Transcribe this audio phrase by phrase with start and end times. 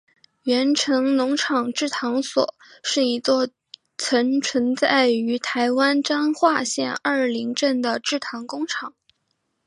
[0.45, 3.47] 源成农场制糖所是一座
[3.99, 8.95] 曾存在于台湾彰化县二林镇的制糖工厂。